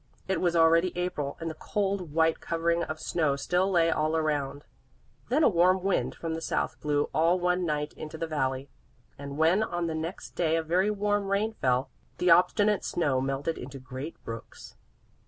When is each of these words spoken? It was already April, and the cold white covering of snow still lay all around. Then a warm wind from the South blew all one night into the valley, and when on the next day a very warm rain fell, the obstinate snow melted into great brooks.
It 0.27 0.41
was 0.41 0.55
already 0.55 0.91
April, 0.97 1.37
and 1.39 1.47
the 1.47 1.53
cold 1.53 2.11
white 2.11 2.39
covering 2.39 2.81
of 2.81 2.99
snow 2.99 3.35
still 3.35 3.69
lay 3.69 3.91
all 3.91 4.17
around. 4.17 4.63
Then 5.29 5.43
a 5.43 5.47
warm 5.47 5.83
wind 5.83 6.15
from 6.15 6.33
the 6.33 6.41
South 6.41 6.81
blew 6.81 7.03
all 7.13 7.39
one 7.39 7.67
night 7.67 7.93
into 7.93 8.17
the 8.17 8.25
valley, 8.25 8.71
and 9.19 9.37
when 9.37 9.61
on 9.61 9.85
the 9.85 9.93
next 9.93 10.31
day 10.31 10.55
a 10.55 10.63
very 10.63 10.89
warm 10.89 11.27
rain 11.27 11.53
fell, 11.53 11.91
the 12.17 12.31
obstinate 12.31 12.83
snow 12.83 13.21
melted 13.21 13.59
into 13.59 13.77
great 13.77 14.15
brooks. 14.23 14.75